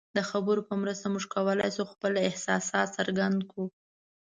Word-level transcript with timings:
د 0.17 0.19
خبرو 0.29 0.61
په 0.69 0.73
مرسته 0.81 1.05
موږ 1.13 1.25
کولی 1.35 1.69
شو 1.75 1.83
خپل 1.93 2.13
احساسات 2.27 2.87
څرګند 2.97 3.39
کړو. 3.49 3.65